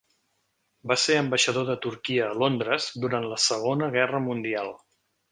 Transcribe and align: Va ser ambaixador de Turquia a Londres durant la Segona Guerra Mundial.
Va 0.91 0.95
ser 1.01 1.17
ambaixador 1.17 1.67
de 1.67 1.75
Turquia 1.83 2.29
a 2.29 2.37
Londres 2.43 2.87
durant 3.03 3.27
la 3.33 3.37
Segona 3.49 3.91
Guerra 3.97 4.23
Mundial. 4.29 4.73